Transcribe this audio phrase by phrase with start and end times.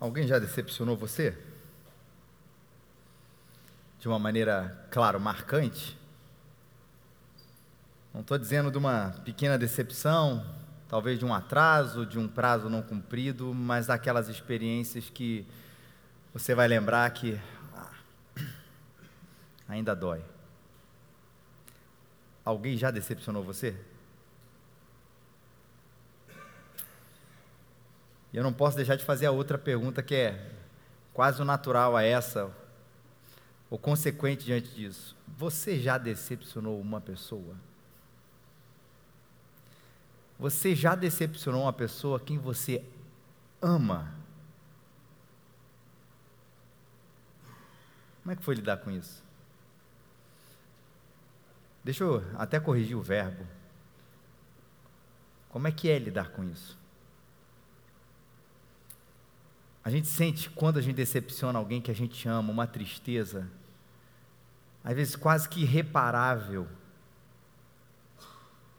[0.00, 1.36] Alguém já decepcionou você?
[3.98, 5.94] De uma maneira, claro, marcante?
[8.14, 10.42] Não estou dizendo de uma pequena decepção,
[10.88, 15.46] talvez de um atraso, de um prazo não cumprido, mas daquelas experiências que
[16.32, 17.38] você vai lembrar que
[17.76, 17.92] ah,
[19.68, 20.22] ainda dói.
[22.42, 23.78] Alguém já decepcionou você?
[28.32, 30.52] E eu não posso deixar de fazer a outra pergunta que é
[31.12, 32.50] quase o natural a essa,
[33.68, 35.16] ou consequente diante disso.
[35.36, 37.56] Você já decepcionou uma pessoa?
[40.38, 42.82] Você já decepcionou uma pessoa quem você
[43.60, 44.14] ama?
[48.22, 49.22] Como é que foi lidar com isso?
[51.84, 53.46] Deixa eu até corrigir o verbo.
[55.50, 56.79] Como é que é lidar com isso?
[59.84, 63.48] A gente sente quando a gente decepciona alguém que a gente ama, uma tristeza,
[64.84, 66.66] às vezes quase que irreparável.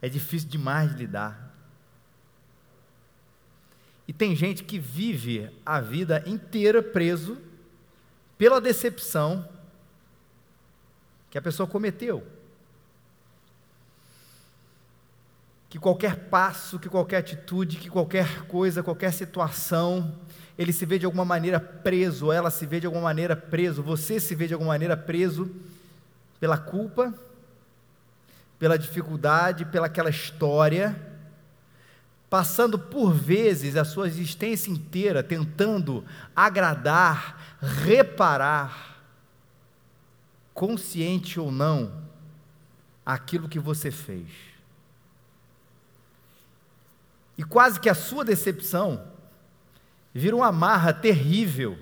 [0.01, 1.51] É difícil demais de lidar.
[4.07, 7.37] E tem gente que vive a vida inteira preso
[8.37, 9.47] pela decepção
[11.29, 12.25] que a pessoa cometeu.
[15.69, 20.19] Que qualquer passo, que qualquer atitude, que qualquer coisa, qualquer situação,
[20.57, 24.19] ele se vê de alguma maneira preso, ela se vê de alguma maneira preso, você
[24.19, 25.49] se vê de alguma maneira preso
[26.39, 27.13] pela culpa,
[28.59, 30.99] pela dificuldade, pelaquela história,
[32.29, 39.03] passando por vezes a sua existência inteira tentando agradar, reparar,
[40.53, 41.91] consciente ou não,
[43.05, 44.29] aquilo que você fez.
[47.37, 49.03] E quase que a sua decepção
[50.13, 51.77] vira uma marra terrível.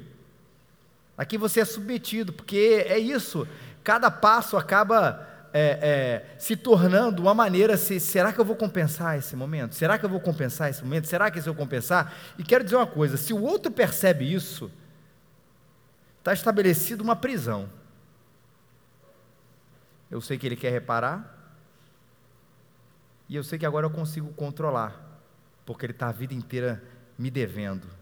[1.17, 3.47] Aqui você é submetido, porque é isso,
[3.83, 9.17] cada passo acaba é, é, se tornando uma maneira, se, será que eu vou compensar
[9.17, 9.75] esse momento?
[9.75, 11.07] Será que eu vou compensar esse momento?
[11.07, 12.13] Será que se eu compensar?
[12.37, 14.71] E quero dizer uma coisa, se o outro percebe isso,
[16.19, 17.69] está estabelecido uma prisão.
[20.09, 21.35] Eu sei que ele quer reparar,
[23.27, 24.99] e eu sei que agora eu consigo controlar,
[25.65, 26.81] porque ele está a vida inteira
[27.17, 27.98] me devendo.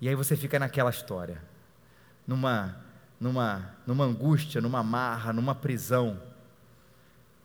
[0.00, 1.42] E aí você fica naquela história,
[2.26, 2.76] numa,
[3.20, 6.20] numa, numa angústia, numa marra, numa prisão,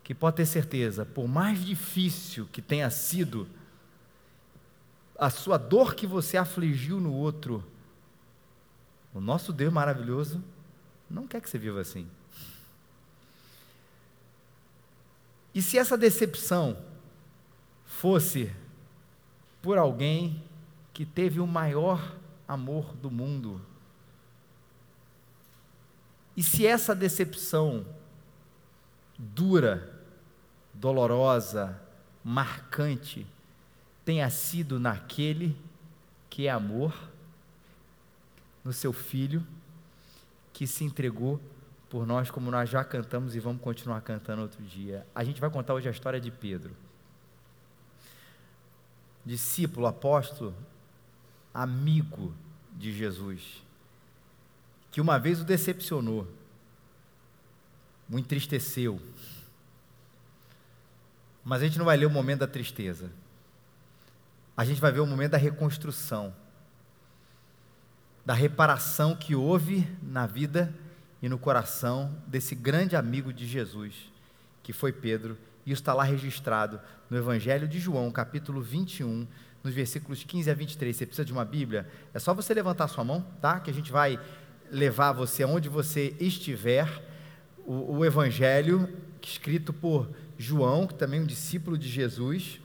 [0.04, 3.48] que pode ter certeza, por mais difícil que tenha sido,
[5.18, 7.64] a sua dor que você afligiu no outro,
[9.14, 10.44] o nosso Deus maravilhoso
[11.10, 12.08] não quer que você viva assim.
[15.54, 16.78] E se essa decepção
[17.86, 18.54] fosse
[19.62, 20.44] por alguém
[20.94, 22.16] que teve o maior
[22.48, 23.62] amor do mundo.
[26.36, 27.86] E se essa decepção
[29.18, 30.02] dura,
[30.74, 31.80] dolorosa,
[32.24, 33.26] marcante,
[34.04, 35.58] tenha sido naquele
[36.30, 36.94] que é amor,
[38.64, 39.46] no seu filho,
[40.52, 41.40] que se entregou
[41.90, 45.06] por nós, como nós já cantamos e vamos continuar cantando outro dia.
[45.14, 46.76] A gente vai contar hoje a história de Pedro,
[49.26, 50.54] discípulo, apóstolo
[51.56, 52.34] amigo
[52.74, 53.64] de Jesus,
[54.92, 56.28] que uma vez o decepcionou,
[58.10, 59.02] o entristeceu.
[61.46, 63.10] Mas a gente não vai ler o momento da tristeza.
[64.58, 66.36] A gente vai ver o momento da reconstrução,
[68.26, 70.74] da reparação que houve na vida
[71.22, 74.12] e no coração desse grande amigo de Jesus,
[74.62, 79.28] que foi Pedro, e isso está lá registrado no Evangelho de João, capítulo 21,
[79.66, 80.96] nos versículos 15 a 23.
[80.96, 81.88] Você precisa de uma Bíblia?
[82.14, 83.60] É só você levantar sua mão, tá?
[83.60, 84.20] Que a gente vai
[84.70, 86.88] levar você aonde você estiver.
[87.66, 88.88] O, o Evangelho,
[89.20, 92.60] escrito por João, que também é um discípulo de Jesus.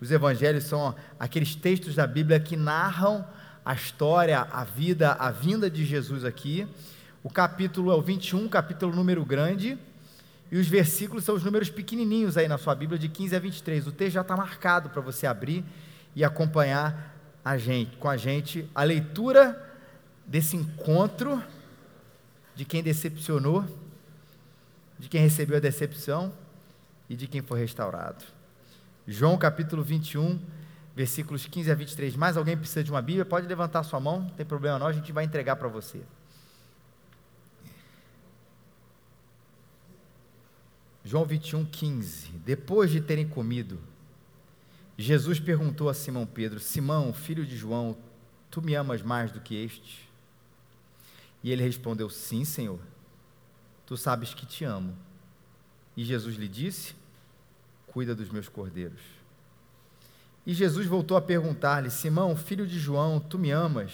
[0.00, 3.22] Os Evangelhos são aqueles textos da Bíblia que narram
[3.62, 6.66] a história, a vida, a vinda de Jesus aqui.
[7.22, 9.76] O capítulo é o 21, capítulo número grande.
[10.50, 13.86] E os versículos são os números pequenininhos aí na sua Bíblia, de 15 a 23.
[13.86, 15.62] O texto já está marcado para você abrir
[16.16, 17.14] e acompanhar
[17.44, 19.62] a gente, com a gente a leitura
[20.26, 21.40] desse encontro
[22.54, 23.64] de quem decepcionou,
[24.98, 26.32] de quem recebeu a decepção
[27.08, 28.24] e de quem foi restaurado.
[29.06, 30.40] João capítulo 21,
[30.96, 32.16] versículos 15 a 23.
[32.16, 33.26] Mais alguém precisa de uma Bíblia?
[33.26, 36.00] Pode levantar sua mão, não tem problema não, a gente vai entregar para você.
[41.04, 42.32] João 21, 15.
[42.44, 43.78] Depois de terem comido,
[44.98, 47.96] Jesus perguntou a Simão Pedro: Simão, filho de João,
[48.56, 50.08] Tu me amas mais do que este?
[51.44, 52.80] E ele respondeu: Sim, Senhor.
[53.84, 54.96] Tu sabes que te amo.
[55.94, 56.94] E Jesus lhe disse:
[57.86, 59.02] Cuida dos meus cordeiros.
[60.46, 63.92] E Jesus voltou a perguntar-lhe: Simão, filho de João, tu me amas?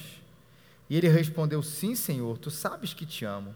[0.88, 3.52] E ele respondeu: Sim, Senhor, tu sabes que te amo.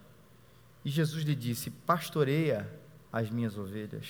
[0.85, 2.69] E Jesus lhe disse: Pastoreia
[3.13, 4.07] as minhas ovelhas.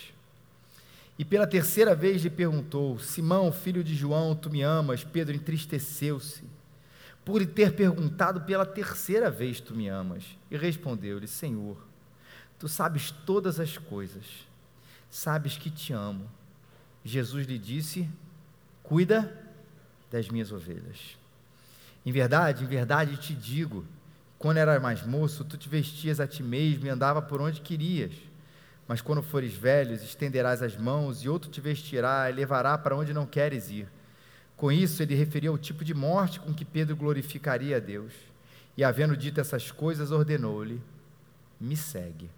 [1.18, 5.02] E pela terceira vez lhe perguntou: Simão, filho de João, tu me amas?
[5.02, 6.44] Pedro entristeceu-se
[7.24, 10.24] por lhe ter perguntado pela terceira vez: Tu me amas?
[10.50, 11.76] E respondeu-lhe: Senhor,
[12.58, 14.24] tu sabes todas as coisas,
[15.10, 16.30] sabes que te amo.
[17.04, 18.08] Jesus lhe disse:
[18.82, 19.36] Cuida
[20.10, 21.18] das minhas ovelhas.
[22.04, 23.84] Em verdade, em verdade te digo:
[24.38, 28.12] quando eras mais moço, tu te vestias a ti mesmo e andava por onde querias.
[28.88, 33.12] Mas quando fores velhos, estenderás as mãos e outro te vestirá e levará para onde
[33.12, 33.88] não queres ir.
[34.56, 38.12] Com isso, ele referia o tipo de morte com que Pedro glorificaria a Deus.
[38.76, 40.80] E, havendo dito essas coisas, ordenou-lhe:
[41.60, 42.30] Me segue.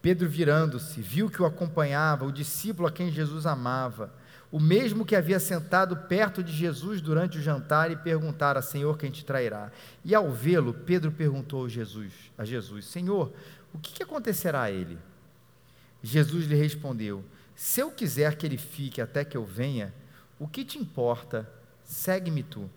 [0.00, 4.12] Pedro, virando-se, viu que o acompanhava o discípulo a quem Jesus amava,
[4.50, 9.10] o mesmo que havia sentado perto de Jesus durante o jantar e perguntara: Senhor, quem
[9.10, 9.72] te trairá?
[10.04, 13.32] E ao vê-lo, Pedro perguntou a Jesus, a Jesus: Senhor,
[13.72, 14.98] o que acontecerá a ele?
[16.02, 17.24] Jesus lhe respondeu:
[17.54, 19.92] Se eu quiser que ele fique até que eu venha,
[20.38, 21.50] o que te importa?
[21.82, 22.68] Segue-me tu.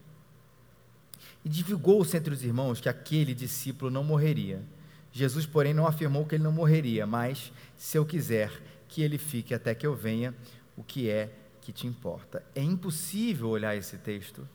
[1.44, 4.64] E divulgou-se entre os irmãos que aquele discípulo não morreria.
[5.12, 8.52] Jesus, porém, não afirmou que ele não morreria, mas, se eu quiser
[8.88, 10.34] que ele fique até que eu venha,
[10.76, 11.30] o que é
[11.62, 12.44] que te importa?
[12.56, 14.48] É impossível olhar esse texto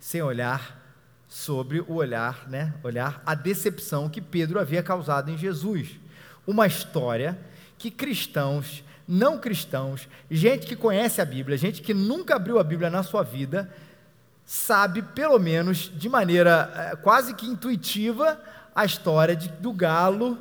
[0.00, 0.82] sem olhar
[1.28, 2.74] sobre o olhar, né?
[2.82, 5.98] Olhar a decepção que Pedro havia causado em Jesus.
[6.46, 7.38] Uma história
[7.78, 12.90] que cristãos, não cristãos, gente que conhece a Bíblia, gente que nunca abriu a Bíblia
[12.90, 13.70] na sua vida,
[14.44, 18.40] sabe, pelo menos de maneira é, quase que intuitiva,
[18.74, 20.38] a história de, do galo,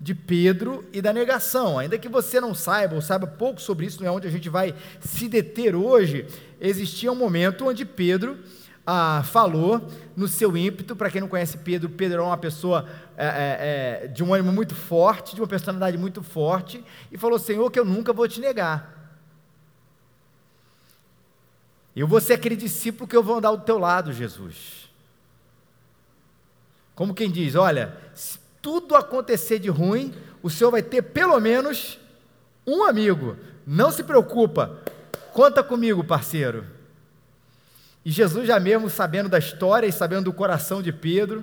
[0.00, 1.78] de Pedro e da negação.
[1.78, 4.48] Ainda que você não saiba ou saiba pouco sobre isso, não é onde a gente
[4.48, 6.26] vai se deter hoje,
[6.60, 8.38] existia um momento onde Pedro
[8.86, 9.86] ah, falou
[10.16, 10.94] no seu ímpeto.
[10.94, 14.52] Para quem não conhece Pedro, Pedro era uma pessoa é, é, é, de um ânimo
[14.52, 18.40] muito forte, de uma personalidade muito forte, e falou: Senhor, que eu nunca vou te
[18.40, 18.92] negar.
[21.96, 24.90] Eu vou ser aquele discípulo que eu vou andar do teu lado, Jesus.
[26.94, 31.98] Como quem diz: Olha, se tudo acontecer de ruim, o Senhor vai ter pelo menos
[32.66, 33.36] um amigo.
[33.66, 34.78] Não se preocupa,
[35.32, 36.73] conta comigo, parceiro.
[38.04, 41.42] E Jesus, já mesmo sabendo da história e sabendo do coração de Pedro,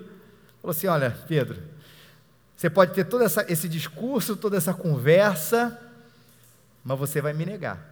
[0.61, 1.61] falou assim: Olha, Pedro,
[2.55, 5.79] você pode ter todo essa, esse discurso, toda essa conversa,
[6.83, 7.91] mas você vai me negar.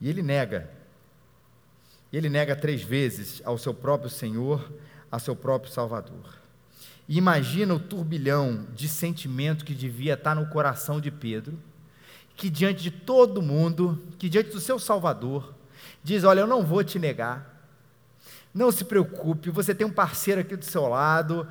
[0.00, 0.70] E ele nega.
[2.10, 4.72] E ele nega três vezes ao seu próprio Senhor,
[5.12, 6.38] a seu próprio Salvador.
[7.06, 11.58] E imagina o turbilhão de sentimento que devia estar no coração de Pedro,
[12.36, 15.54] que diante de todo mundo, que diante do seu Salvador,
[16.02, 17.56] diz: Olha, eu não vou te negar.
[18.52, 21.46] Não se preocupe, você tem um parceiro aqui do seu lado.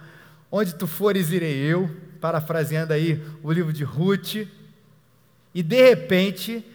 [0.52, 1.90] Onde tu fores, irei eu.
[2.20, 4.48] Parafraseando aí o livro de Ruth.
[5.54, 6.66] E de repente,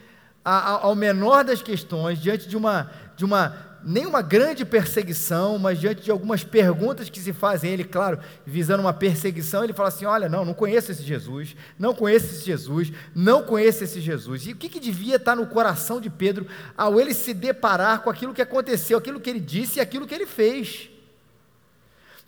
[0.45, 6.03] ao menor das questões, diante de uma, de uma nem uma grande perseguição, mas diante
[6.03, 10.29] de algumas perguntas que se fazem ele, claro, visando uma perseguição, ele fala assim: Olha,
[10.29, 14.47] não, não conheço esse Jesus, não conheço esse Jesus, não conheço esse Jesus.
[14.47, 16.47] E o que, que devia estar no coração de Pedro
[16.77, 20.15] ao ele se deparar com aquilo que aconteceu, aquilo que ele disse e aquilo que
[20.15, 20.89] ele fez?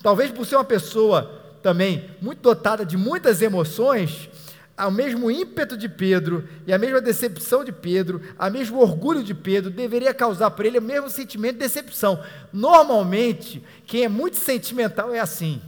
[0.02, 4.28] Talvez por ser uma pessoa também muito dotada de muitas emoções,
[4.76, 9.32] ao mesmo ímpeto de Pedro e a mesma decepção de Pedro, a mesmo orgulho de
[9.32, 12.22] Pedro, deveria causar para ele o mesmo sentimento de decepção.
[12.52, 15.62] Normalmente, quem é muito sentimental é assim.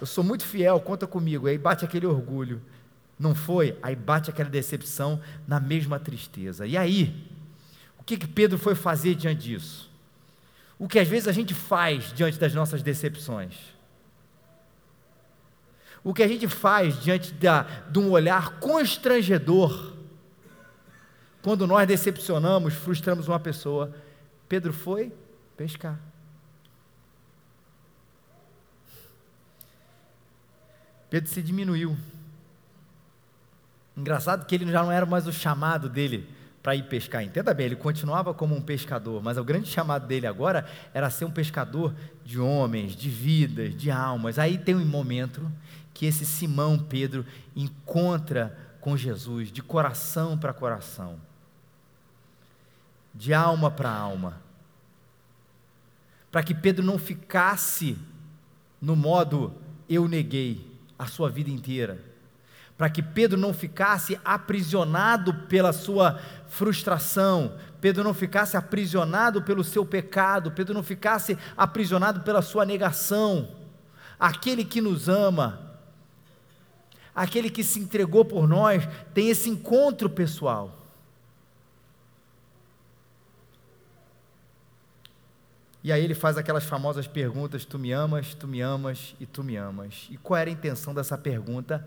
[0.00, 1.46] Eu sou muito fiel, conta comigo.
[1.46, 2.60] Aí bate aquele orgulho.
[3.18, 3.78] Não foi?
[3.82, 6.66] Aí bate aquela decepção na mesma tristeza.
[6.66, 7.28] E aí,
[8.00, 9.90] o que, que Pedro foi fazer diante disso?
[10.78, 13.54] O que às vezes a gente faz diante das nossas decepções?
[16.04, 19.92] O que a gente faz diante da, de um olhar constrangedor,
[21.42, 23.94] quando nós decepcionamos, frustramos uma pessoa.
[24.48, 25.12] Pedro foi
[25.56, 25.98] pescar.
[31.10, 31.96] Pedro se diminuiu.
[33.96, 36.28] Engraçado que ele já não era mais o chamado dele
[36.62, 37.22] para ir pescar.
[37.22, 41.24] Entenda bem, ele continuava como um pescador, mas o grande chamado dele agora era ser
[41.24, 41.94] um pescador
[42.24, 44.38] de homens, de vidas, de almas.
[44.38, 45.50] Aí tem um momento
[45.92, 51.18] que esse Simão Pedro encontra com Jesus de coração para coração.
[53.14, 54.40] de alma para alma,
[56.30, 57.98] para que Pedro não ficasse
[58.80, 59.52] no modo
[59.88, 60.66] eu neguei
[60.98, 62.00] a sua vida inteira,
[62.76, 66.18] para que Pedro não ficasse aprisionado pela sua
[66.48, 73.48] frustração, Pedro não ficasse aprisionado pelo seu pecado, Pedro não ficasse aprisionado pela sua negação.
[74.18, 75.71] Aquele que nos ama,
[77.14, 80.78] aquele que se entregou por nós, tem esse encontro pessoal.
[85.84, 89.42] E aí ele faz aquelas famosas perguntas: Tu me amas, tu me amas e tu
[89.42, 90.06] me amas.
[90.10, 91.84] E qual era a intenção dessa pergunta?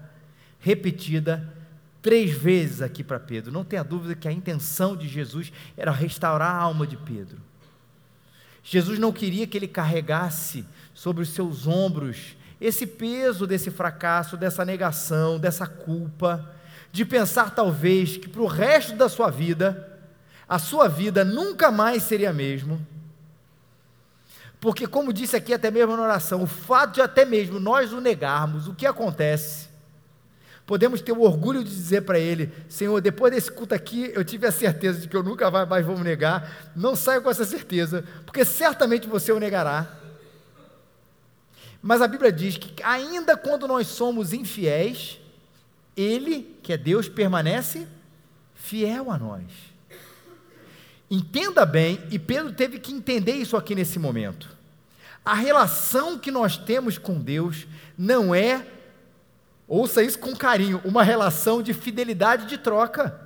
[0.59, 1.53] Repetida
[2.01, 3.51] três vezes aqui para Pedro.
[3.51, 7.37] Não tenha dúvida que a intenção de Jesus era restaurar a alma de Pedro.
[8.63, 14.63] Jesus não queria que ele carregasse sobre os seus ombros esse peso desse fracasso, dessa
[14.63, 16.49] negação, dessa culpa,
[16.91, 19.99] de pensar talvez que para o resto da sua vida,
[20.47, 22.79] a sua vida nunca mais seria a mesma.
[24.59, 27.99] Porque, como disse aqui até mesmo na oração, o fato de até mesmo nós o
[27.99, 29.75] negarmos, o que acontece?
[30.65, 34.47] podemos ter o orgulho de dizer para Ele: Senhor, depois desse culto aqui, eu tive
[34.47, 36.71] a certeza de que eu nunca mais vou me negar.
[36.75, 39.87] Não saia com essa certeza, porque certamente você o negará.
[41.87, 45.19] Mas a Bíblia diz que, ainda quando nós somos infiéis,
[45.95, 47.87] Ele, que é Deus, permanece
[48.55, 49.43] fiel a nós.
[51.11, 54.49] Entenda bem, e Pedro teve que entender isso aqui nesse momento.
[55.23, 58.65] A relação que nós temos com Deus não é
[59.67, 63.19] Ouça isso com carinho, uma relação de fidelidade de troca.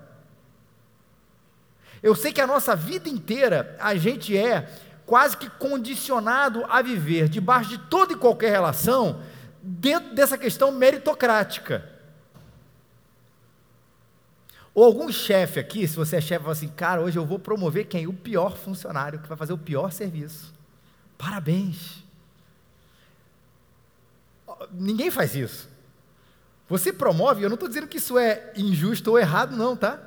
[2.01, 4.69] Eu sei que a nossa vida inteira a gente é
[5.09, 9.23] quase que condicionado a viver debaixo de toda e qualquer relação
[9.59, 11.89] dentro dessa questão meritocrática.
[14.71, 17.87] Ou algum chefe aqui, se você é chefe, fala assim, cara, hoje eu vou promover
[17.87, 18.05] quem?
[18.05, 20.53] O pior funcionário, que vai fazer o pior serviço.
[21.17, 22.03] Parabéns.
[24.71, 25.67] Ninguém faz isso.
[26.67, 29.99] Você promove, eu não estou dizendo que isso é injusto ou errado, não, tá?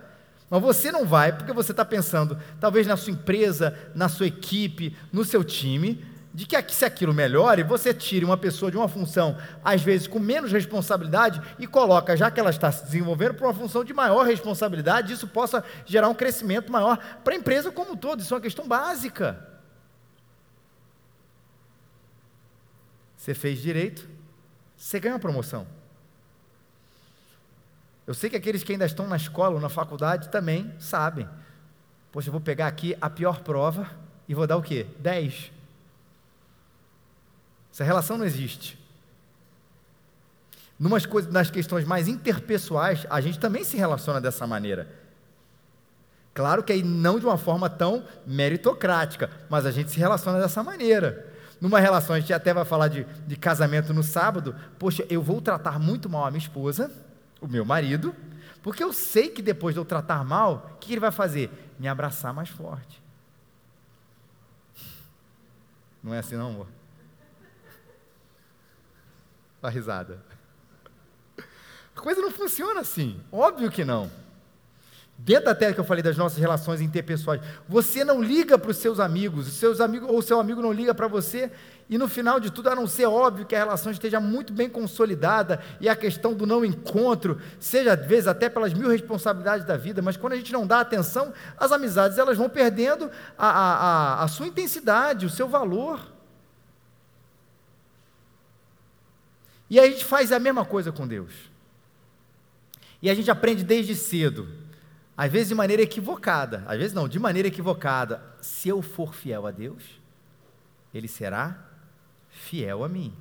[0.52, 4.94] Mas você não vai porque você está pensando, talvez na sua empresa, na sua equipe,
[5.10, 6.04] no seu time,
[6.34, 10.18] de que se aquilo melhore, você tire uma pessoa de uma função, às vezes com
[10.18, 14.26] menos responsabilidade, e coloca, já que ela está se desenvolvendo, para uma função de maior
[14.26, 18.20] responsabilidade, isso possa gerar um crescimento maior para a empresa como um todo.
[18.20, 19.48] Isso é uma questão básica.
[23.16, 24.06] Você fez direito,
[24.76, 25.66] você ganha uma promoção.
[28.06, 31.28] Eu sei que aqueles que ainda estão na escola ou na faculdade também sabem.
[32.10, 33.88] Poxa, eu vou pegar aqui a pior prova
[34.28, 34.86] e vou dar o quê?
[34.98, 35.52] 10.
[37.72, 38.78] Essa relação não existe.
[40.78, 44.88] Numas coisas, nas questões mais interpessoais, a gente também se relaciona dessa maneira.
[46.34, 50.62] Claro que aí não de uma forma tão meritocrática, mas a gente se relaciona dessa
[50.62, 51.30] maneira.
[51.60, 54.56] Numa relação, a gente até vai falar de, de casamento no sábado.
[54.78, 56.90] Poxa, eu vou tratar muito mal a minha esposa,
[57.42, 58.14] o meu marido,
[58.62, 61.50] porque eu sei que depois de eu tratar mal, o que ele vai fazer?
[61.78, 63.02] Me abraçar mais forte.
[66.02, 66.68] Não é assim, não, amor?
[69.60, 70.24] A risada.
[71.94, 73.20] A coisa não funciona assim.
[73.30, 74.10] Óbvio que não.
[75.24, 78.76] Dentro da tela que eu falei das nossas relações interpessoais, você não liga para os
[78.76, 81.48] seus amigos, os seus amigos ou seu amigo não liga para você,
[81.88, 84.68] e no final de tudo, a não ser óbvio que a relação esteja muito bem
[84.68, 89.76] consolidada e a questão do não encontro, seja às vezes até pelas mil responsabilidades da
[89.76, 93.74] vida, mas quando a gente não dá atenção, as amizades elas vão perdendo a, a,
[93.74, 96.00] a, a sua intensidade, o seu valor.
[99.70, 101.32] E a gente faz a mesma coisa com Deus.
[103.00, 104.61] E a gente aprende desde cedo
[105.16, 108.22] às vezes de maneira equivocada, às vezes não, de maneira equivocada.
[108.40, 110.00] Se eu for fiel a Deus,
[110.92, 111.68] Ele será
[112.30, 113.14] fiel a mim.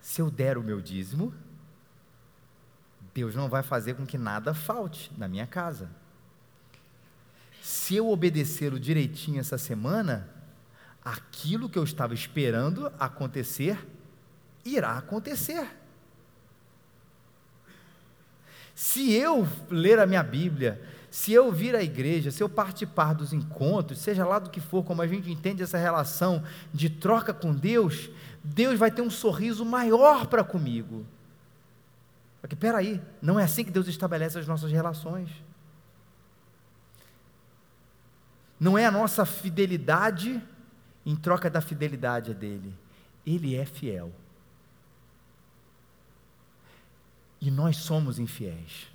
[0.00, 1.34] Se eu der o meu dízimo,
[3.14, 5.90] Deus não vai fazer com que nada falte na minha casa.
[7.62, 10.28] Se eu obedecer o direitinho essa semana,
[11.04, 13.86] aquilo que eu estava esperando acontecer,
[14.64, 15.81] irá acontecer.
[18.74, 23.32] Se eu ler a minha Bíblia, se eu vir à igreja, se eu participar dos
[23.32, 27.52] encontros, seja lá do que for, como a gente entende essa relação de troca com
[27.52, 28.08] Deus,
[28.42, 31.06] Deus vai ter um sorriso maior para comigo.
[32.40, 35.28] Porque, peraí, não é assim que Deus estabelece as nossas relações.
[38.58, 40.42] Não é a nossa fidelidade
[41.04, 42.74] em troca da fidelidade dele.
[43.26, 44.12] Ele é fiel.
[47.42, 48.86] E nós somos infiéis.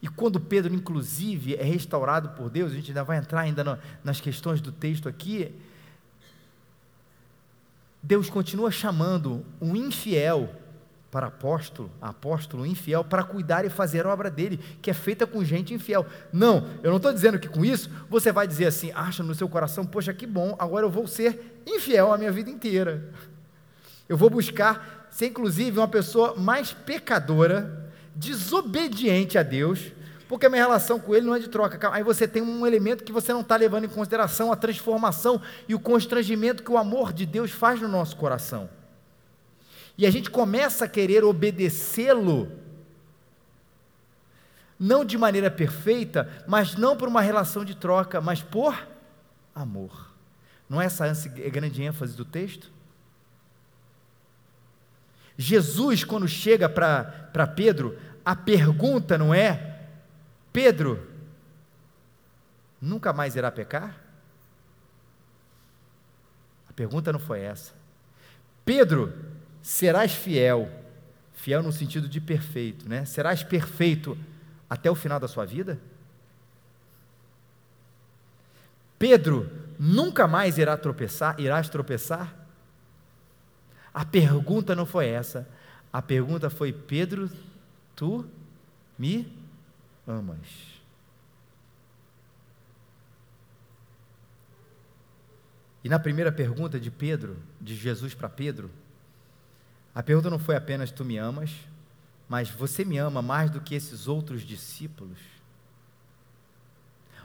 [0.00, 3.76] E quando Pedro, inclusive, é restaurado por Deus, a gente ainda vai entrar ainda no,
[4.04, 5.52] nas questões do texto aqui.
[8.00, 10.54] Deus continua chamando um infiel
[11.10, 15.42] para apóstolo, apóstolo infiel, para cuidar e fazer a obra dele, que é feita com
[15.42, 16.06] gente infiel.
[16.32, 19.48] Não, eu não estou dizendo que com isso você vai dizer assim, acha no seu
[19.48, 23.12] coração, poxa, que bom, agora eu vou ser infiel a minha vida inteira.
[24.08, 29.92] Eu vou buscar ser, inclusive, uma pessoa mais pecadora, desobediente a Deus,
[30.28, 31.90] porque a minha relação com ele não é de troca.
[31.92, 35.74] Aí você tem um elemento que você não está levando em consideração, a transformação e
[35.74, 38.68] o constrangimento que o amor de Deus faz no nosso coração
[39.98, 42.52] e a gente começa a querer obedecê-lo,
[44.78, 48.86] não de maneira perfeita, mas não por uma relação de troca, mas por
[49.54, 50.14] amor.
[50.68, 52.70] Não é essa a grande ênfase do texto?
[55.38, 59.88] Jesus, quando chega para Pedro, a pergunta não é:
[60.52, 61.06] Pedro,
[62.80, 64.00] nunca mais irá pecar?
[66.68, 67.72] A pergunta não foi essa.
[68.64, 69.12] Pedro,
[69.62, 70.70] serás fiel,
[71.34, 73.04] fiel no sentido de perfeito, né?
[73.04, 74.16] Serás perfeito
[74.68, 75.78] até o final da sua vida?
[78.98, 82.45] Pedro, nunca mais irá tropeçar, irás tropeçar?
[83.96, 85.48] A pergunta não foi essa.
[85.90, 87.30] A pergunta foi: Pedro,
[87.94, 88.28] tu
[88.98, 89.26] me
[90.06, 90.46] amas?
[95.82, 98.70] E na primeira pergunta de Pedro, de Jesus para Pedro,
[99.94, 101.50] a pergunta não foi apenas tu me amas,
[102.28, 105.18] mas você me ama mais do que esses outros discípulos?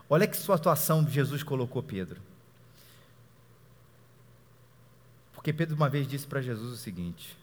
[0.10, 2.31] Olha que situação Jesus colocou Pedro.
[5.42, 7.36] Porque Pedro uma vez disse para Jesus o seguinte: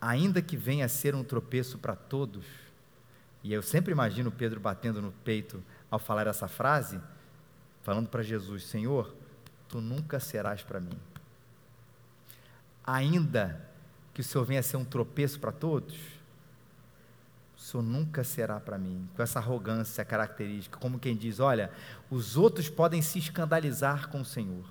[0.00, 2.44] ainda que venha a ser um tropeço para todos,
[3.44, 7.00] e eu sempre imagino Pedro batendo no peito ao falar essa frase,
[7.84, 9.14] falando para Jesus: Senhor,
[9.68, 10.98] tu nunca serás para mim.
[12.84, 13.64] Ainda
[14.12, 15.94] que o Senhor venha a ser um tropeço para todos,
[17.56, 21.70] o Senhor nunca será para mim, com essa arrogância característica, como quem diz: olha,
[22.10, 24.66] os outros podem se escandalizar com o Senhor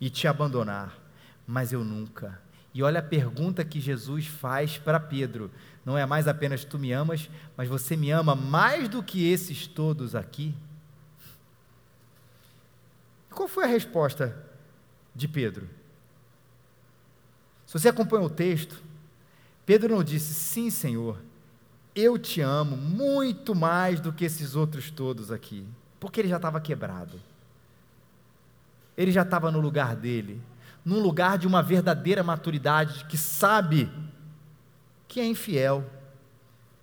[0.00, 1.05] e te abandonar,
[1.46, 2.40] mas eu nunca.
[2.74, 5.50] E olha a pergunta que Jesus faz para Pedro:
[5.84, 9.66] não é mais apenas tu me amas, mas você me ama mais do que esses
[9.66, 10.54] todos aqui?
[13.30, 14.36] Qual foi a resposta
[15.14, 15.68] de Pedro?
[17.66, 18.82] Se você acompanha o texto,
[19.66, 21.20] Pedro não disse, sim, Senhor,
[21.94, 25.66] eu te amo muito mais do que esses outros todos aqui,
[25.98, 27.20] porque ele já estava quebrado.
[28.96, 30.40] Ele já estava no lugar dele,
[30.86, 33.90] num lugar de uma verdadeira maturidade, que sabe
[35.08, 35.84] que é infiel,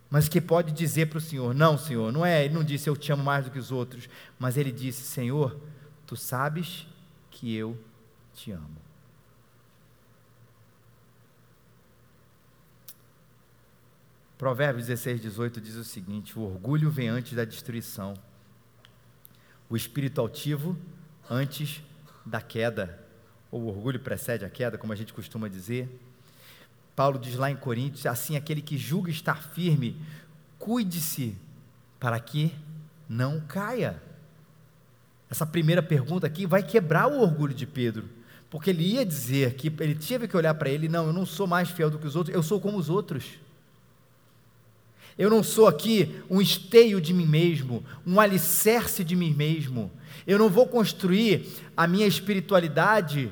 [0.10, 2.98] mas que pode dizer para o Senhor: Não, Senhor, não é, ele não disse eu
[2.98, 5.58] te amo mais do que os outros, mas ele disse: Senhor,
[6.06, 6.86] tu sabes
[7.32, 7.82] que eu
[8.34, 8.76] te amo.
[14.38, 18.16] Provérbios 16, 18 diz o seguinte: o orgulho vem antes da destruição,
[19.70, 20.78] o espírito altivo
[21.30, 21.82] antes
[22.26, 23.03] da queda,
[23.54, 25.88] ou o orgulho precede a queda, como a gente costuma dizer.
[26.96, 29.96] Paulo diz lá em Coríntios: assim, aquele que julga estar firme,
[30.58, 31.38] cuide-se
[32.00, 32.52] para que
[33.08, 34.02] não caia.
[35.30, 38.10] Essa primeira pergunta aqui vai quebrar o orgulho de Pedro,
[38.50, 41.46] porque ele ia dizer que ele teve que olhar para ele: não, eu não sou
[41.46, 43.24] mais fiel do que os outros, eu sou como os outros.
[45.16, 49.92] Eu não sou aqui um esteio de mim mesmo, um alicerce de mim mesmo.
[50.26, 53.32] Eu não vou construir a minha espiritualidade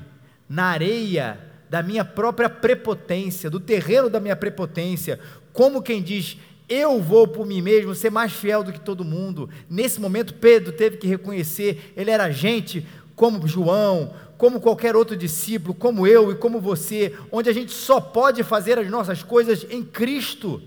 [0.52, 5.18] na areia da minha própria prepotência, do terreno da minha prepotência,
[5.50, 6.36] como quem diz,
[6.68, 9.48] eu vou por mim mesmo ser mais fiel do que todo mundo.
[9.68, 12.86] Nesse momento, Pedro teve que reconhecer, ele era gente
[13.16, 17.98] como João, como qualquer outro discípulo, como eu e como você, onde a gente só
[17.98, 20.60] pode fazer as nossas coisas em Cristo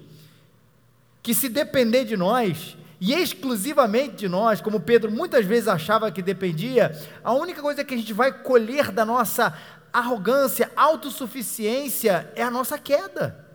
[1.21, 6.23] que se depender de nós, e exclusivamente de nós, como Pedro muitas vezes achava que
[6.23, 6.91] dependia,
[7.23, 9.55] a única coisa que a gente vai colher da nossa
[9.93, 13.45] arrogância, autossuficiência, é a nossa queda.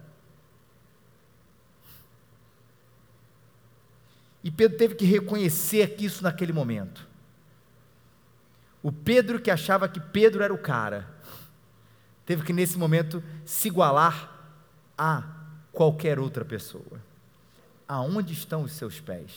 [4.44, 7.04] E Pedro teve que reconhecer isso naquele momento.
[8.80, 11.08] O Pedro que achava que Pedro era o cara,
[12.24, 14.30] teve que nesse momento se igualar
[14.96, 15.24] a
[15.72, 17.09] qualquer outra pessoa
[17.90, 19.32] aonde estão os seus pés?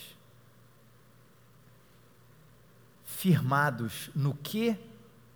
[3.04, 4.78] Firmados no que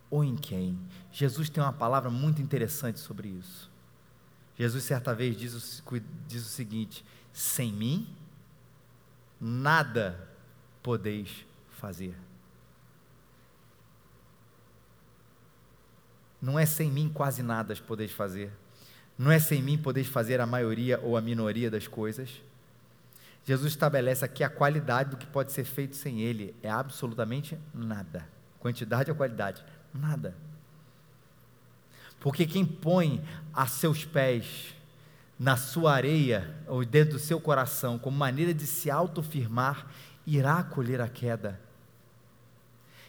[0.09, 0.79] ou em quem?
[1.11, 3.69] Jesus tem uma palavra muito interessante sobre isso.
[4.57, 8.09] Jesus, certa vez, diz o, diz o seguinte: sem mim,
[9.41, 10.29] nada
[10.81, 12.17] podeis fazer.
[16.41, 18.53] Não é sem mim quase nada podeis fazer.
[19.19, 22.31] Não é sem mim podeis fazer a maioria ou a minoria das coisas.
[23.45, 26.55] Jesus estabelece aqui a qualidade do que pode ser feito sem Ele.
[26.63, 28.29] É absolutamente nada.
[28.61, 29.65] Quantidade ou qualidade?
[29.95, 30.37] Nada.
[32.21, 33.25] Porque quem põe
[33.55, 34.75] a seus pés
[35.39, 39.87] na sua areia ou dentro do seu coração como maneira de se autofirmar,
[40.27, 41.61] irá colher a queda.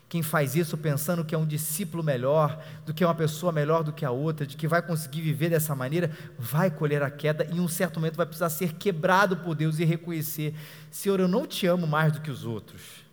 [0.10, 3.94] Quem faz isso pensando que é um discípulo melhor, do que uma pessoa melhor do
[3.94, 7.58] que a outra, de que vai conseguir viver dessa maneira, vai colher a queda e
[7.58, 10.56] em um certo momento vai precisar ser quebrado por Deus e reconhecer:
[10.90, 13.06] Senhor, eu não te amo mais do que os outros,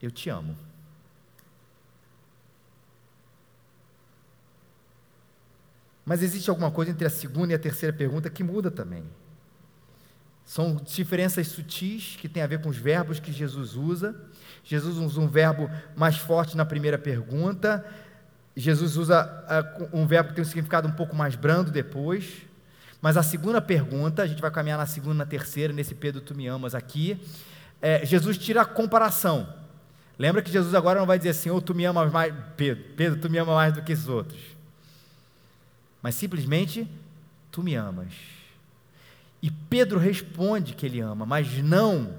[0.00, 0.56] eu te amo.
[6.06, 9.02] Mas existe alguma coisa entre a segunda e a terceira pergunta que muda também.
[10.44, 14.14] São diferenças sutis que têm a ver com os verbos que Jesus usa.
[14.64, 17.84] Jesus usa um verbo mais forte na primeira pergunta.
[18.56, 19.44] Jesus usa
[19.82, 22.42] uh, um verbo que tem um significado um pouco mais brando depois.
[23.00, 26.34] Mas a segunda pergunta, a gente vai caminhar na segunda na terceira, nesse Pedro, tu
[26.34, 27.20] me amas aqui.
[27.82, 29.46] É, Jesus tira a comparação.
[30.18, 32.84] Lembra que Jesus agora não vai dizer assim, ou oh, tu me amas mais, Pedro,
[32.96, 34.40] Pedro, tu me amas mais do que os outros.
[36.00, 36.88] Mas simplesmente,
[37.50, 38.14] tu me amas.
[39.42, 42.14] E Pedro responde que ele ama, mas não,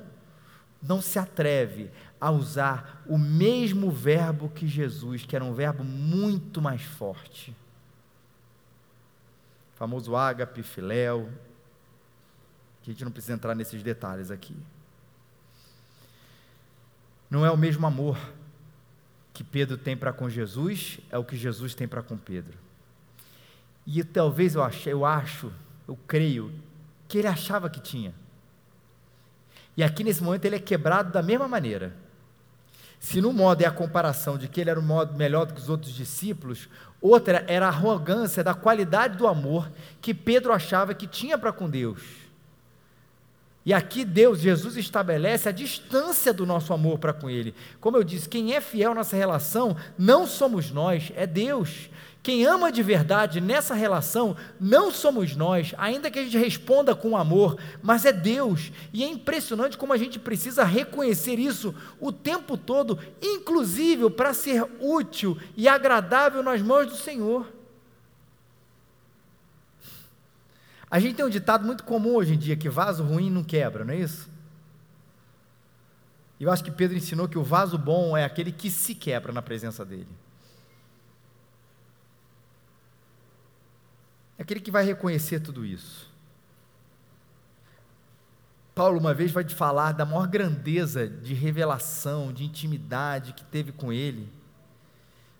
[0.83, 6.61] não se atreve a usar o mesmo verbo que Jesus, que era um verbo muito
[6.61, 7.55] mais forte.
[9.73, 11.29] O famoso ágape, filéu,
[12.81, 14.55] a gente não precisa entrar nesses detalhes aqui.
[17.29, 18.17] Não é o mesmo amor
[19.33, 22.57] que Pedro tem para com Jesus, é o que Jesus tem para com Pedro.
[23.85, 25.51] E talvez eu acho, eu acho,
[25.87, 26.53] eu creio
[27.07, 28.13] que ele achava que tinha.
[29.75, 32.04] E aqui nesse momento ele é quebrado da mesma maneira.
[33.05, 35.61] Se no modo é a comparação de que ele era um modo melhor do que
[35.61, 36.67] os outros discípulos,
[36.99, 39.69] outra era a arrogância da qualidade do amor
[40.01, 42.01] que Pedro achava que tinha para com Deus.
[43.63, 47.53] E aqui Deus, Jesus estabelece a distância do nosso amor para com Ele.
[47.79, 51.91] Como eu disse, quem é fiel nessa relação não somos nós, é Deus.
[52.25, 57.15] Quem ama de verdade nessa relação não somos nós, ainda que a gente responda com
[57.15, 58.71] amor, mas é Deus.
[58.91, 64.67] E é impressionante como a gente precisa reconhecer isso o tempo todo, inclusive para ser
[64.79, 67.45] útil e agradável nas mãos do Senhor.
[70.89, 73.85] A gente tem um ditado muito comum hoje em dia que vaso ruim não quebra,
[73.85, 74.27] não é isso?
[76.39, 79.43] Eu acho que Pedro ensinou que o vaso bom é aquele que se quebra na
[79.43, 80.24] presença dele.
[84.37, 86.13] É aquele que vai reconhecer tudo isso.
[88.75, 93.93] Paulo, uma vez, vai falar da maior grandeza de revelação, de intimidade que teve com
[93.93, 94.27] ele,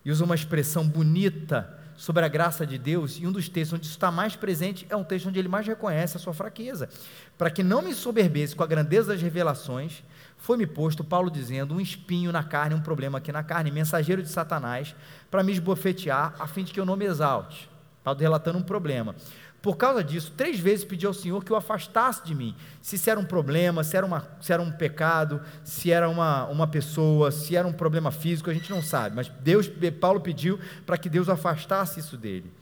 [0.06, 3.86] e usa uma expressão bonita sobre a graça de Deus, e um dos textos onde
[3.86, 6.90] isso está mais presente é um texto onde ele mais reconhece a sua fraqueza.
[7.38, 10.02] Para que não me soberbesse com a grandeza das revelações,
[10.38, 14.30] foi-me posto, Paulo dizendo, um espinho na carne, um problema aqui na carne, mensageiro de
[14.30, 14.96] Satanás,
[15.30, 17.70] para me esbofetear, a fim de que eu não me exalte.
[18.06, 19.16] Paulo relatando um problema.
[19.64, 22.56] Por causa disso, três vezes pedi ao Senhor que o afastasse de mim.
[22.84, 26.46] Se isso era um problema, se era, uma, se era um pecado, se era uma,
[26.46, 29.16] uma pessoa, se era um problema físico, a gente não sabe.
[29.16, 29.68] Mas Deus,
[30.00, 32.54] Paulo pediu para que Deus afastasse isso dele.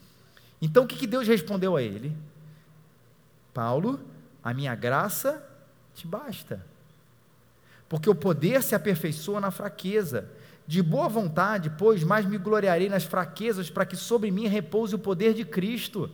[0.61, 2.15] Então o que, que Deus respondeu a ele?
[3.53, 3.99] Paulo,
[4.41, 5.43] a minha graça
[5.93, 6.65] te basta.
[7.89, 10.29] Porque o poder se aperfeiçoa na fraqueza.
[10.65, 14.99] De boa vontade, pois, mais me gloriarei nas fraquezas, para que sobre mim repouse o
[14.99, 16.09] poder de Cristo.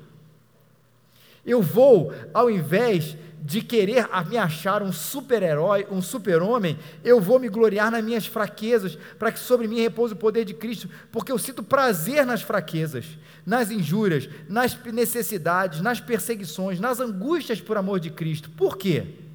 [1.46, 7.48] Eu vou, ao invés de querer me achar um super-herói, um super-homem, eu vou me
[7.48, 11.38] gloriar nas minhas fraquezas, para que sobre mim repouse o poder de Cristo, porque eu
[11.38, 13.06] sinto prazer nas fraquezas,
[13.46, 18.50] nas injúrias, nas necessidades, nas perseguições, nas angústias por amor de Cristo.
[18.50, 19.29] Por quê?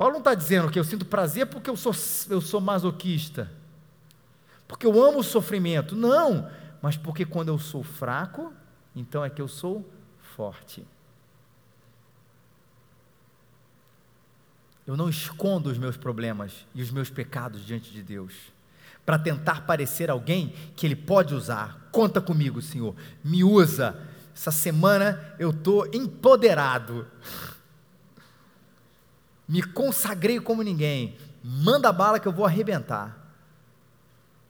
[0.00, 1.92] Paulo não está dizendo que eu sinto prazer porque eu sou,
[2.30, 3.52] eu sou masoquista,
[4.66, 5.94] porque eu amo o sofrimento.
[5.94, 8.50] Não, mas porque quando eu sou fraco,
[8.96, 9.86] então é que eu sou
[10.34, 10.86] forte.
[14.86, 18.32] Eu não escondo os meus problemas e os meus pecados diante de Deus,
[19.04, 21.88] para tentar parecer alguém que Ele pode usar.
[21.92, 24.00] Conta comigo, Senhor, me usa.
[24.34, 27.06] Essa semana eu estou empoderado
[29.50, 33.34] me consagrei como ninguém, manda bala que eu vou arrebentar.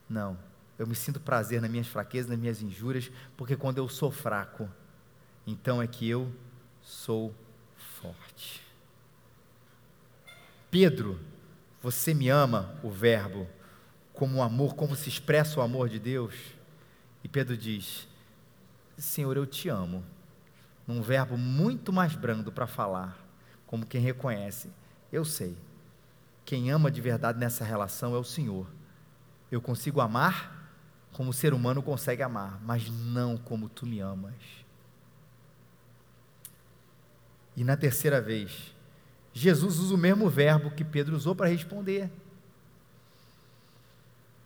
[0.06, 0.36] Não,
[0.78, 4.68] eu me sinto prazer nas minhas fraquezas, nas minhas injúrias, porque quando eu sou fraco,
[5.46, 6.30] então é que eu
[6.82, 7.34] sou
[8.02, 8.60] forte.
[10.70, 11.18] Pedro,
[11.82, 13.48] você me ama, o Verbo,
[14.12, 16.34] como o amor, como se expressa o amor de Deus?
[17.24, 18.06] E Pedro diz:
[18.98, 20.04] Senhor, eu te amo.
[20.86, 23.18] Num verbo muito mais brando para falar,
[23.66, 24.70] como quem reconhece:
[25.12, 25.56] Eu sei.
[26.44, 28.66] Quem ama de verdade nessa relação é o Senhor.
[29.50, 30.58] Eu consigo amar
[31.12, 34.34] como o ser humano consegue amar, mas não como tu me amas.
[37.56, 38.74] E na terceira vez,
[39.32, 42.10] Jesus usa o mesmo verbo que Pedro usou para responder.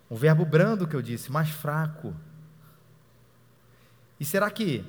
[0.08, 2.14] O verbo brando que eu disse, mais fraco.
[4.18, 4.84] E será que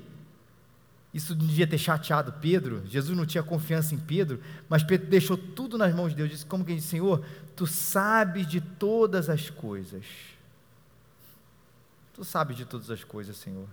[1.15, 2.85] isso devia ter chateado Pedro?
[2.85, 6.29] Jesus não tinha confiança em Pedro, mas Pedro deixou tudo nas mãos de Deus.
[6.29, 7.25] Disse: Como que disse, Senhor,
[7.55, 10.05] tu sabes de todas as coisas.
[12.13, 13.65] Tu sabes de todas as coisas, Senhor.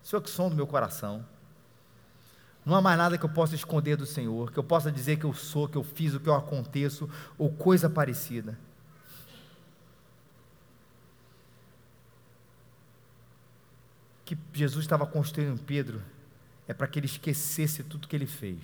[0.00, 1.26] Senhor que som do meu coração.
[2.64, 5.24] Não há mais nada que eu possa esconder do Senhor, que eu possa dizer que
[5.24, 8.56] eu sou, que eu fiz, o que eu aconteço, ou coisa parecida.
[14.24, 16.02] Que Jesus estava construindo em Pedro
[16.66, 18.58] é para que ele esquecesse tudo que ele fez.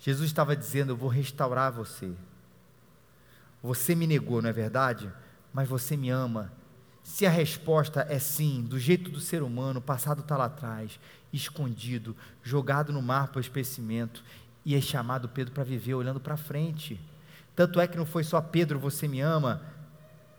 [0.00, 2.12] Jesus estava dizendo: Eu vou restaurar você.
[3.62, 5.12] Você me negou, não é verdade?
[5.52, 6.52] Mas você me ama.
[7.02, 10.98] Se a resposta é sim, do jeito do ser humano, o passado está lá atrás,
[11.32, 14.24] escondido, jogado no mar para o especimento,
[14.64, 17.00] e é chamado Pedro para viver olhando para frente.
[17.54, 19.62] Tanto é que não foi só Pedro, você me ama,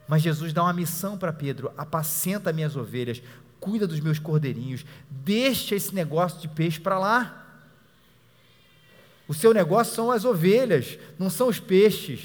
[0.08, 3.22] mas Jesus dá uma missão para Pedro: apacenta minhas ovelhas,
[3.60, 7.44] cuida dos meus cordeirinhos, deixa esse negócio de peixe para lá.
[9.28, 12.22] O seu negócio são as ovelhas, não são os peixes.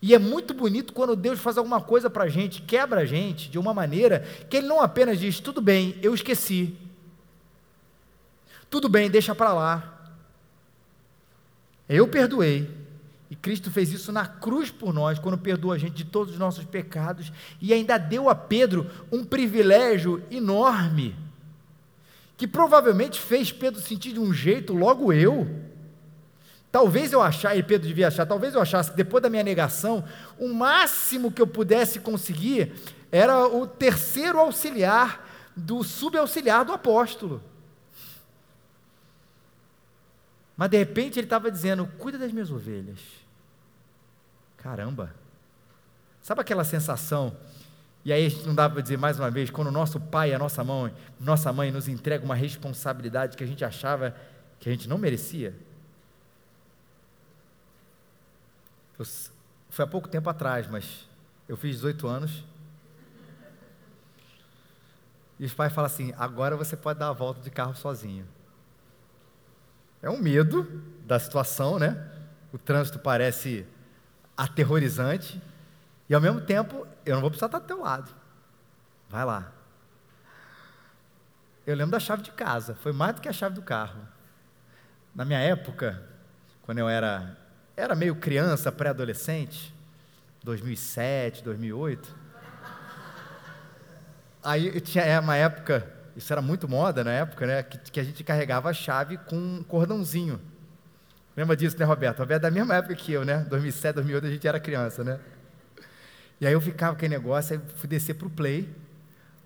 [0.00, 3.50] E é muito bonito quando Deus faz alguma coisa para a gente, quebra a gente
[3.50, 6.76] de uma maneira que Ele não apenas diz: tudo bem, eu esqueci.
[8.70, 10.12] Tudo bem, deixa para lá.
[11.88, 12.87] Eu perdoei.
[13.30, 16.38] E Cristo fez isso na cruz por nós, quando perdoou a gente de todos os
[16.38, 21.14] nossos pecados, e ainda deu a Pedro um privilégio enorme,
[22.36, 25.46] que provavelmente fez Pedro sentir de um jeito, logo eu.
[26.72, 30.04] Talvez eu achasse, e Pedro devia achar, talvez eu achasse que depois da minha negação,
[30.38, 32.72] o máximo que eu pudesse conseguir
[33.10, 37.42] era o terceiro auxiliar do subauxiliar do apóstolo.
[40.56, 42.98] Mas de repente ele estava dizendo: cuida das minhas ovelhas.
[44.68, 45.14] Caramba!
[46.20, 47.34] Sabe aquela sensação?
[48.04, 50.34] E aí a gente não dá para dizer mais uma vez, quando o nosso pai
[50.34, 54.14] a nossa mãe, nossa mãe nos entrega uma responsabilidade que a gente achava
[54.60, 55.54] que a gente não merecia.
[58.98, 59.06] Eu,
[59.70, 61.08] foi há pouco tempo atrás, mas
[61.48, 62.44] eu fiz 18 anos.
[65.38, 68.26] E os pais falam assim: agora você pode dar a volta de carro sozinho.
[70.02, 70.64] É um medo
[71.06, 72.06] da situação, né?
[72.52, 73.66] O trânsito parece
[74.38, 75.42] aterrorizante,
[76.08, 78.10] e ao mesmo tempo, eu não vou precisar estar do teu lado.
[79.10, 79.52] Vai lá.
[81.66, 84.00] Eu lembro da chave de casa, foi mais do que a chave do carro.
[85.14, 86.02] Na minha época,
[86.62, 87.36] quando eu era,
[87.76, 89.74] era meio criança, pré-adolescente,
[90.44, 92.16] 2007, 2008,
[94.42, 97.62] aí tinha é, uma época isso era muito moda na época, né?
[97.62, 100.40] Que, que a gente carregava a chave com um cordãozinho.
[101.38, 102.18] Lembra disso, né, Roberto?
[102.18, 103.46] Roberto é da mesma época que eu, né?
[103.48, 105.20] 2007, 2008 a gente era criança, né?
[106.40, 108.68] E aí eu ficava com aquele negócio, aí fui descer para o play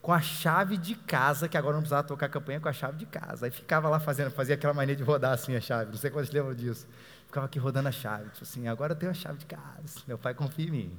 [0.00, 2.96] com a chave de casa, que agora não precisava tocar a campanha com a chave
[2.96, 3.44] de casa.
[3.44, 6.30] Aí ficava lá fazendo, fazia aquela maneira de rodar assim a chave, não sei quantos
[6.30, 6.86] lembram disso.
[7.26, 10.16] Ficava aqui rodando a chave, tipo assim, agora eu tenho a chave de casa, meu
[10.16, 10.98] pai confia em mim.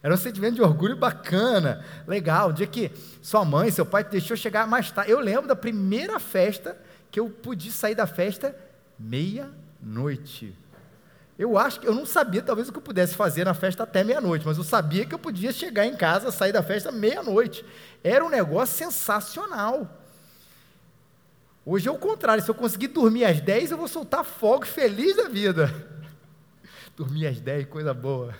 [0.00, 2.50] Era um sentimento de orgulho bacana, legal.
[2.50, 5.10] O dia que sua mãe, seu pai deixou chegar mais tarde.
[5.10, 6.76] Eu lembro da primeira festa
[7.10, 8.54] que eu podia sair da festa
[9.84, 10.56] meia-noite.
[11.38, 14.02] Eu acho que eu não sabia, talvez, o que eu pudesse fazer na festa até
[14.04, 17.64] meia-noite, mas eu sabia que eu podia chegar em casa, sair da festa meia-noite.
[18.02, 20.00] Era um negócio sensacional.
[21.66, 25.16] Hoje é o contrário, se eu conseguir dormir às 10, eu vou soltar fogo feliz
[25.16, 25.72] da vida.
[26.96, 28.34] dormir às 10, coisa boa.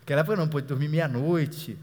[0.00, 1.78] Naquela época não pôde dormir meia-noite.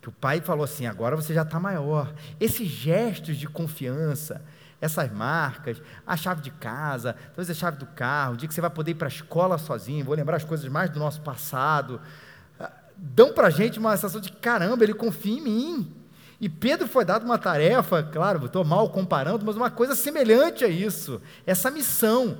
[0.00, 2.12] Que o pai falou assim: agora você já está maior.
[2.40, 4.42] Esses gestos de confiança,
[4.80, 8.60] essas marcas, a chave de casa, talvez a chave do carro, o dia que você
[8.60, 12.00] vai poder ir para a escola sozinho, vou lembrar as coisas mais do nosso passado,
[12.60, 15.92] ah, dão para a gente uma sensação de caramba, ele confia em mim.
[16.38, 20.68] E Pedro foi dado uma tarefa, claro, estou mal comparando, mas uma coisa semelhante a
[20.68, 22.38] isso, essa missão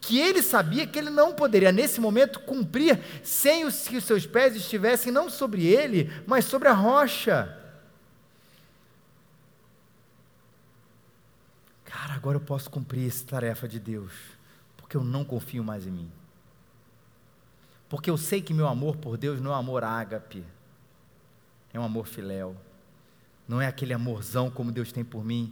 [0.00, 4.26] que ele sabia que ele não poderia, nesse momento, cumprir sem os, que os seus
[4.26, 7.54] pés estivessem não sobre ele, mas sobre a rocha.
[11.88, 14.12] Cara, agora eu posso cumprir essa tarefa de Deus,
[14.76, 16.12] porque eu não confio mais em mim.
[17.88, 20.44] Porque eu sei que meu amor por Deus não é um amor ágape,
[21.72, 22.54] é um amor filéu.
[23.48, 25.50] Não é aquele amorzão como Deus tem por mim,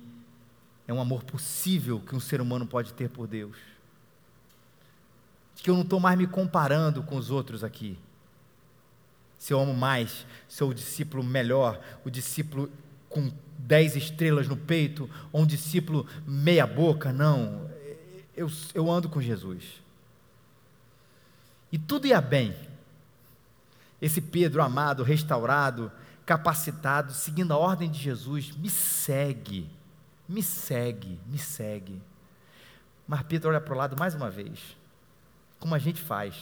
[0.86, 3.56] é um amor possível que um ser humano pode ter por Deus.
[5.54, 7.98] Que eu não estou mais me comparando com os outros aqui.
[9.38, 12.70] Se eu amo mais, sou o discípulo melhor, o discípulo
[13.16, 17.70] com dez estrelas no peito, ou um discípulo meia boca, não.
[18.36, 19.64] Eu, eu ando com Jesus.
[21.72, 22.54] E tudo ia bem.
[24.02, 25.90] Esse Pedro amado, restaurado,
[26.26, 29.66] capacitado, seguindo a ordem de Jesus, me segue,
[30.28, 32.02] me segue, me segue.
[33.08, 34.76] Mas Pedro olha para o lado mais uma vez,
[35.58, 36.34] como a gente faz.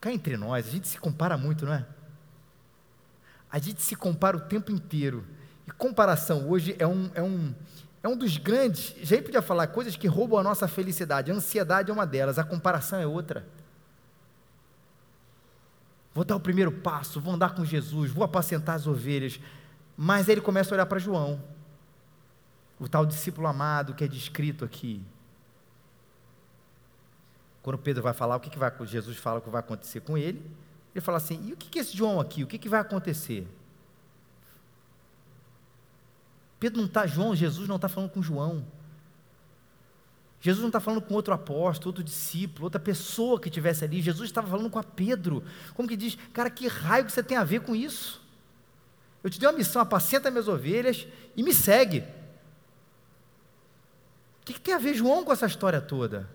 [0.00, 1.84] Cá entre nós, a gente se compara muito, não é?
[3.52, 5.26] A gente se compara o tempo inteiro.
[5.66, 7.54] E comparação hoje é um, é um,
[8.02, 8.94] é um dos grandes.
[9.02, 11.30] Já podia falar coisas que roubam a nossa felicidade.
[11.30, 13.46] A ansiedade é uma delas, a comparação é outra.
[16.14, 19.38] Vou dar o primeiro passo, vou andar com Jesus, vou apacentar as ovelhas.
[19.96, 21.42] Mas aí ele começa a olhar para João,
[22.78, 25.04] o tal discípulo amado que é descrito aqui.
[27.62, 30.18] Quando Pedro vai falar o que, que vai, Jesus fala o que vai acontecer com
[30.18, 30.42] ele,
[30.94, 32.42] ele fala assim: e o que, é esse João aqui?
[32.42, 33.46] O que, que vai acontecer?
[36.60, 38.64] Pedro não está, João, Jesus não está falando com João.
[40.40, 44.02] Jesus não está falando com outro apóstolo, outro discípulo, outra pessoa que estivesse ali.
[44.02, 45.44] Jesus estava falando com a Pedro.
[45.74, 48.20] Como que diz, cara, que raio que você tem a ver com isso?
[49.22, 52.00] Eu te dei uma missão, apacenta minhas ovelhas e me segue.
[54.40, 56.28] O que, que tem a ver João com essa história toda?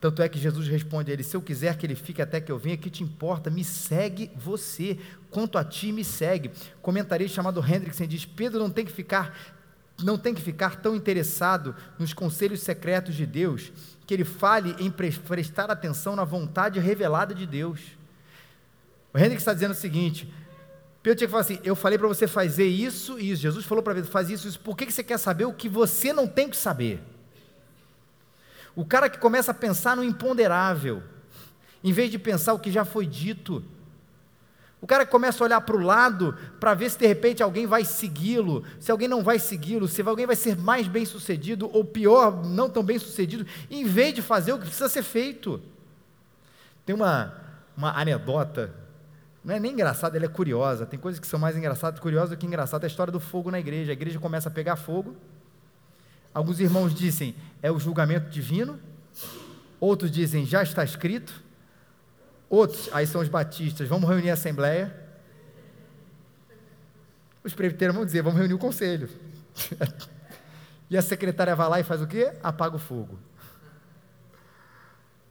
[0.00, 2.50] Tanto é que Jesus responde a ele: Se eu quiser que ele fique até que
[2.50, 3.50] eu venha, que te importa?
[3.50, 4.98] Me segue você.
[5.30, 6.50] Quanto a ti, me segue.
[6.80, 9.58] Comentarista chamado Hendrickson diz: Pedro não tem que ficar
[10.02, 13.70] não tem que ficar tão interessado nos conselhos secretos de Deus,
[14.06, 17.80] que ele fale em prestar atenção na vontade revelada de Deus.
[19.12, 20.32] O Henrique está dizendo o seguinte:
[21.02, 23.42] Pedro tinha que falar assim: eu falei para você fazer isso e isso.
[23.42, 24.60] Jesus falou para Pedro: faz isso, isso.
[24.60, 27.02] Por que, que você quer saber o que você não tem que saber?
[28.74, 31.02] O cara que começa a pensar no imponderável,
[31.82, 33.64] em vez de pensar o que já foi dito.
[34.80, 37.84] O cara começa a olhar para o lado para ver se de repente alguém vai
[37.84, 42.44] segui-lo, se alguém não vai segui-lo, se alguém vai ser mais bem sucedido ou pior,
[42.46, 45.60] não tão bem sucedido, em vez de fazer o que precisa ser feito.
[46.86, 47.34] Tem uma,
[47.76, 48.72] uma anedota,
[49.44, 50.84] não é nem engraçada, ela é curiosa.
[50.84, 52.84] Tem coisas que são mais engraçadas curiosas do que engraçadas.
[52.84, 53.90] É a história do fogo na igreja.
[53.90, 55.16] A igreja começa a pegar fogo.
[56.32, 58.78] Alguns irmãos dizem é o julgamento divino,
[59.78, 61.42] outros dizem já está escrito.
[62.48, 64.92] Outros, aí são os batistas, vamos reunir a assembleia.
[67.44, 69.08] Os presbiteros vão dizer, vamos reunir o conselho.
[70.90, 72.32] e a secretária vai lá e faz o quê?
[72.42, 73.18] Apaga o fogo.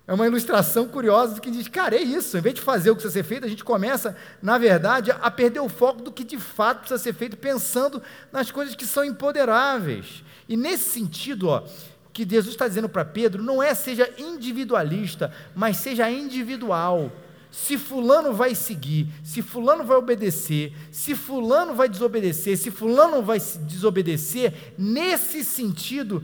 [0.10, 2.36] É uma ilustração curiosa do que diz, cara, é isso.
[2.36, 5.30] Em vez de fazer o que precisa ser feito, a gente começa, na verdade, a
[5.30, 9.06] perder o foco do que de fato precisa ser feito, pensando nas coisas que são
[9.06, 10.24] empoderáveis.
[10.48, 11.64] E nesse sentido, ó,
[12.12, 17.12] que Jesus está dizendo para Pedro não é seja individualista, mas seja individual.
[17.52, 23.40] Se fulano vai seguir, se fulano vai obedecer, se fulano vai desobedecer, se fulano vai
[23.40, 26.24] desobedecer, nesse sentido,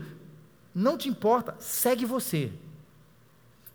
[0.74, 2.50] não te importa, segue você.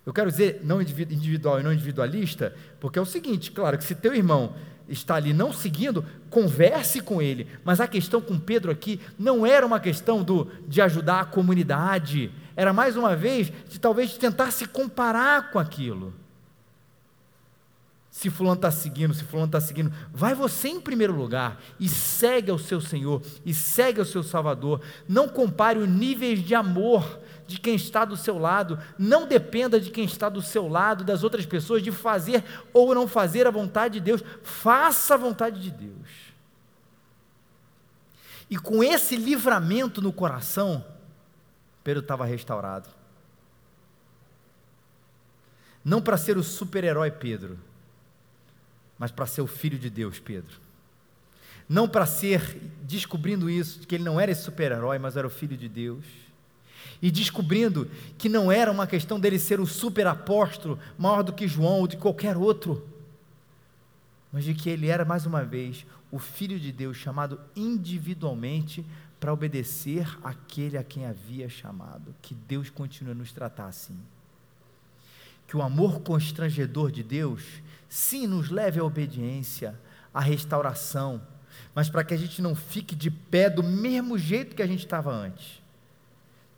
[0.06, 3.94] Eu quero dizer não individual e não individualista, porque é o seguinte, claro, que se
[3.94, 4.56] teu irmão
[4.90, 7.48] está ali não seguindo, converse com ele.
[7.64, 12.32] Mas a questão com Pedro aqui não era uma questão do, de ajudar a comunidade,
[12.56, 16.14] era mais uma vez de talvez tentar se comparar com aquilo.
[18.10, 22.52] Se fulano está seguindo, se fulano está seguindo, vai você em primeiro lugar e segue
[22.52, 24.82] ao seu Senhor e segue ao seu Salvador.
[25.08, 27.21] Não compare os níveis de amor
[27.52, 31.24] de quem está do seu lado, não dependa de quem está do seu lado, das
[31.24, 35.72] outras pessoas, de fazer ou não fazer a vontade de Deus, faça a vontade de
[35.72, 36.10] Deus.
[38.50, 40.84] E com esse livramento no coração,
[41.84, 42.90] Pedro estava restaurado.
[45.84, 47.58] Não para ser o super-herói Pedro,
[48.98, 50.60] mas para ser o filho de Deus Pedro.
[51.68, 55.58] Não para ser, descobrindo isso, que ele não era esse super-herói, mas era o filho
[55.58, 56.06] de Deus
[57.02, 61.48] e descobrindo que não era uma questão dele ser o super apóstolo, maior do que
[61.48, 62.88] João ou de qualquer outro,
[64.32, 68.86] mas de que ele era, mais uma vez, o Filho de Deus, chamado individualmente
[69.20, 72.16] para obedecer aquele a quem havia chamado.
[72.22, 73.98] Que Deus continue a nos tratar assim.
[75.48, 77.44] Que o amor constrangedor de Deus,
[77.90, 79.78] sim, nos leve à obediência,
[80.14, 81.22] à restauração,
[81.76, 84.86] mas para que a gente não fique de pé do mesmo jeito que a gente
[84.86, 85.61] estava antes.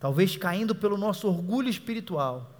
[0.03, 2.51] Talvez caindo pelo nosso orgulho espiritual,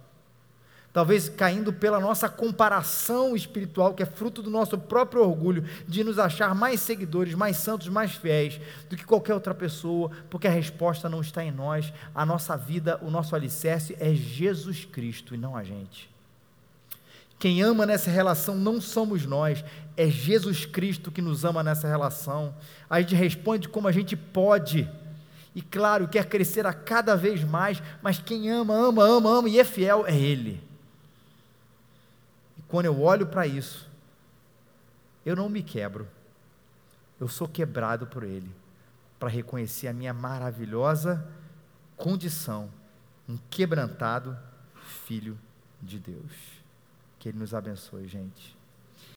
[0.94, 6.18] talvez caindo pela nossa comparação espiritual, que é fruto do nosso próprio orgulho, de nos
[6.18, 11.06] achar mais seguidores, mais santos, mais fiéis do que qualquer outra pessoa, porque a resposta
[11.06, 15.54] não está em nós, a nossa vida, o nosso alicerce é Jesus Cristo e não
[15.54, 16.08] a gente.
[17.38, 19.62] Quem ama nessa relação não somos nós,
[19.98, 22.54] é Jesus Cristo que nos ama nessa relação.
[22.88, 24.90] A gente responde como a gente pode.
[25.54, 29.58] E claro, quer crescer a cada vez mais, mas quem ama, ama, ama, ama e
[29.58, 30.62] é fiel é Ele
[32.74, 33.88] quando eu olho para isso,
[35.24, 36.08] eu não me quebro,
[37.20, 38.50] eu sou quebrado por Ele,
[39.16, 41.24] para reconhecer a minha maravilhosa
[41.96, 42.68] condição,
[43.28, 44.36] um quebrantado
[45.06, 45.38] filho
[45.80, 46.32] de Deus.
[47.20, 48.53] Que Ele nos abençoe, gente.